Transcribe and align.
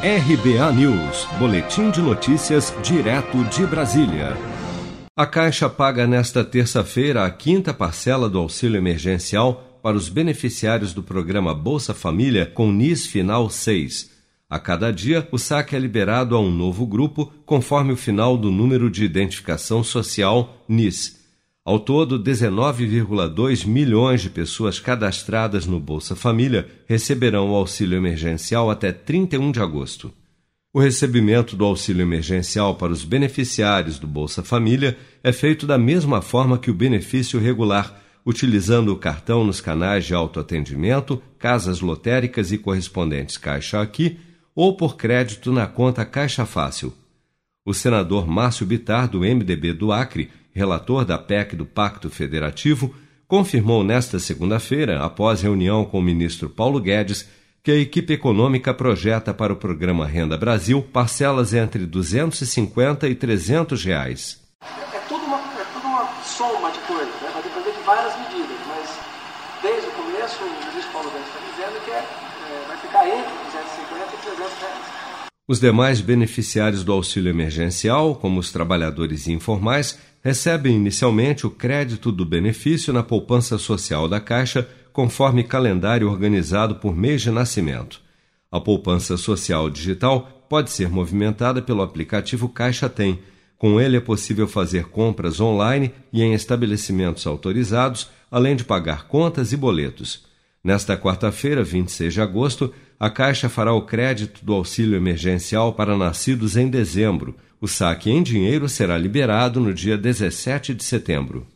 RBA 0.00 0.72
News, 0.74 1.26
Boletim 1.40 1.90
de 1.90 2.00
Notícias, 2.00 2.72
direto 2.84 3.42
de 3.46 3.66
Brasília. 3.66 4.36
A 5.16 5.26
Caixa 5.26 5.68
paga 5.68 6.06
nesta 6.06 6.44
terça-feira 6.44 7.24
a 7.24 7.30
quinta 7.32 7.74
parcela 7.74 8.28
do 8.28 8.38
auxílio 8.38 8.78
emergencial 8.78 9.80
para 9.82 9.96
os 9.96 10.08
beneficiários 10.08 10.94
do 10.94 11.02
programa 11.02 11.52
Bolsa 11.52 11.92
Família 11.94 12.46
com 12.46 12.70
NIS 12.70 13.06
Final 13.06 13.50
6. 13.50 14.08
A 14.48 14.60
cada 14.60 14.92
dia, 14.92 15.26
o 15.32 15.38
saque 15.38 15.74
é 15.74 15.80
liberado 15.80 16.36
a 16.36 16.40
um 16.40 16.52
novo 16.52 16.86
grupo, 16.86 17.32
conforme 17.44 17.92
o 17.92 17.96
final 17.96 18.38
do 18.38 18.52
número 18.52 18.88
de 18.88 19.04
identificação 19.04 19.82
social 19.82 20.64
NIS. 20.68 21.17
Ao 21.68 21.78
todo, 21.78 22.18
19,2 22.18 23.66
milhões 23.66 24.22
de 24.22 24.30
pessoas 24.30 24.80
cadastradas 24.80 25.66
no 25.66 25.78
Bolsa 25.78 26.16
Família 26.16 26.66
receberão 26.86 27.50
o 27.50 27.54
auxílio 27.54 27.94
emergencial 27.94 28.70
até 28.70 28.90
31 28.90 29.52
de 29.52 29.60
agosto. 29.60 30.10
O 30.72 30.80
recebimento 30.80 31.54
do 31.54 31.66
auxílio 31.66 32.00
emergencial 32.00 32.76
para 32.76 32.90
os 32.90 33.04
beneficiários 33.04 33.98
do 33.98 34.06
Bolsa 34.06 34.42
Família 34.42 34.96
é 35.22 35.30
feito 35.30 35.66
da 35.66 35.76
mesma 35.76 36.22
forma 36.22 36.56
que 36.56 36.70
o 36.70 36.74
benefício 36.74 37.38
regular, 37.38 38.02
utilizando 38.24 38.90
o 38.90 38.96
cartão 38.96 39.44
nos 39.44 39.60
canais 39.60 40.06
de 40.06 40.14
autoatendimento, 40.14 41.20
casas 41.38 41.82
lotéricas 41.82 42.50
e 42.50 42.56
correspondentes 42.56 43.36
Caixa 43.36 43.82
Aqui 43.82 44.18
ou 44.54 44.74
por 44.74 44.96
crédito 44.96 45.52
na 45.52 45.66
conta 45.66 46.02
Caixa 46.06 46.46
Fácil. 46.46 46.94
O 47.62 47.74
senador 47.74 48.26
Márcio 48.26 48.64
Bitar, 48.64 49.06
do 49.06 49.18
MDB 49.18 49.74
do 49.74 49.92
Acre, 49.92 50.30
relator 50.58 51.04
da 51.04 51.16
PEC 51.16 51.54
do 51.54 51.64
Pacto 51.64 52.10
Federativo, 52.10 52.94
confirmou 53.28 53.84
nesta 53.84 54.18
segunda-feira, 54.18 55.04
após 55.04 55.40
reunião 55.40 55.84
com 55.84 55.98
o 55.98 56.02
ministro 56.02 56.48
Paulo 56.48 56.80
Guedes, 56.80 57.28
que 57.62 57.70
a 57.70 57.76
equipe 57.76 58.14
econômica 58.14 58.74
projeta 58.74 59.32
para 59.32 59.52
o 59.52 59.56
programa 59.56 60.06
Renda 60.06 60.36
Brasil 60.36 60.82
parcelas 60.82 61.54
entre 61.54 61.86
250 61.86 63.08
e 63.08 63.14
300 63.14 63.84
reais. 63.84 64.40
É 64.92 64.98
tudo 65.08 65.24
uma, 65.24 65.36
é 65.36 65.64
tudo 65.72 65.86
uma 65.86 66.08
soma 66.24 66.70
de 66.72 66.78
coisas, 66.80 67.14
né? 67.22 67.30
vai 67.32 67.42
depender 67.42 67.72
de 67.72 67.82
várias 67.84 68.14
medidas, 68.18 68.58
mas 68.66 68.98
desde 69.62 69.88
o 69.88 69.92
começo 69.92 70.42
o 70.42 70.66
ministro 70.66 70.92
Paulo 70.92 71.10
Guedes 71.10 71.28
está 71.28 71.40
dizendo 71.40 71.84
que 71.84 71.90
é, 71.90 71.94
é, 71.94 72.64
vai 72.66 72.76
ficar 72.78 73.06
entre 73.06 73.32
250 73.44 74.14
e 74.14 74.18
300 74.18 74.60
reais. 74.60 74.98
Os 75.50 75.60
demais 75.60 76.00
beneficiários 76.02 76.84
do 76.84 76.92
auxílio 76.92 77.30
emergencial, 77.30 78.14
como 78.14 78.38
os 78.38 78.52
trabalhadores 78.52 79.28
informais, 79.28 79.98
recebem 80.28 80.76
inicialmente 80.76 81.46
o 81.46 81.50
crédito 81.50 82.12
do 82.12 82.22
benefício 82.22 82.92
na 82.92 83.02
poupança 83.02 83.56
social 83.56 84.06
da 84.06 84.20
Caixa, 84.20 84.68
conforme 84.92 85.42
calendário 85.42 86.06
organizado 86.06 86.74
por 86.74 86.94
mês 86.94 87.22
de 87.22 87.30
nascimento. 87.30 88.02
A 88.52 88.60
poupança 88.60 89.16
social 89.16 89.70
digital 89.70 90.44
pode 90.46 90.70
ser 90.70 90.90
movimentada 90.90 91.62
pelo 91.62 91.80
aplicativo 91.80 92.46
Caixa 92.46 92.90
Tem. 92.90 93.20
Com 93.56 93.80
ele 93.80 93.96
é 93.96 94.00
possível 94.00 94.46
fazer 94.46 94.88
compras 94.88 95.40
online 95.40 95.92
e 96.12 96.22
em 96.22 96.34
estabelecimentos 96.34 97.26
autorizados, 97.26 98.10
além 98.30 98.54
de 98.54 98.64
pagar 98.64 99.08
contas 99.08 99.54
e 99.54 99.56
boletos. 99.56 100.26
Nesta 100.62 100.94
quarta-feira, 100.94 101.64
26 101.64 102.12
de 102.12 102.20
agosto, 102.20 102.74
a 102.98 103.08
Caixa 103.08 103.48
fará 103.48 103.72
o 103.72 103.82
crédito 103.82 104.44
do 104.44 104.52
auxílio 104.52 104.96
emergencial 104.96 105.72
para 105.72 105.96
nascidos 105.96 106.56
em 106.56 106.68
dezembro. 106.68 107.34
O 107.60 107.68
saque 107.68 108.10
em 108.10 108.22
dinheiro 108.22 108.68
será 108.68 108.98
liberado 108.98 109.60
no 109.60 109.72
dia 109.72 109.96
17 109.96 110.74
de 110.74 110.82
setembro. 110.82 111.46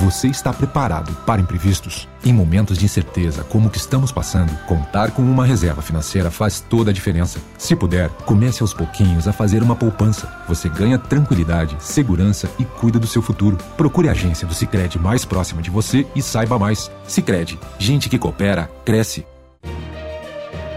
Você 0.00 0.28
está 0.28 0.52
preparado 0.52 1.12
para 1.26 1.40
imprevistos? 1.40 2.08
Em 2.24 2.32
momentos 2.32 2.78
de 2.78 2.84
incerteza 2.84 3.42
como 3.42 3.66
o 3.66 3.70
que 3.70 3.78
estamos 3.78 4.12
passando, 4.12 4.56
contar 4.64 5.10
com 5.10 5.22
uma 5.22 5.44
reserva 5.44 5.82
financeira 5.82 6.30
faz 6.30 6.60
toda 6.60 6.90
a 6.90 6.94
diferença. 6.94 7.40
Se 7.56 7.74
puder, 7.74 8.08
comece 8.24 8.62
aos 8.62 8.72
pouquinhos 8.72 9.26
a 9.26 9.32
fazer 9.32 9.60
uma 9.60 9.74
poupança. 9.74 10.32
Você 10.46 10.68
ganha 10.68 10.98
tranquilidade, 10.98 11.76
segurança 11.80 12.48
e 12.60 12.64
cuida 12.64 13.00
do 13.00 13.08
seu 13.08 13.20
futuro. 13.20 13.58
Procure 13.76 14.08
a 14.08 14.12
agência 14.12 14.46
do 14.46 14.54
Sicredi 14.54 15.00
mais 15.00 15.24
próxima 15.24 15.60
de 15.60 15.70
você 15.70 16.06
e 16.14 16.22
saiba 16.22 16.58
mais. 16.60 16.88
Sicredi, 17.06 17.58
gente 17.76 18.08
que 18.08 18.18
coopera 18.18 18.70
cresce. 18.84 19.26